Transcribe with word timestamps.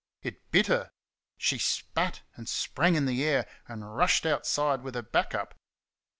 It 0.23 0.49
bit 0.49 0.65
her. 0.65 0.93
She 1.37 1.59
spat 1.59 2.23
and 2.33 2.49
sprang 2.49 2.95
in 2.95 3.05
the 3.05 3.23
air 3.23 3.47
and 3.67 3.95
rushed 3.95 4.25
outside 4.25 4.81
with 4.81 4.95
her 4.95 5.03
back 5.03 5.35
up. 5.35 5.53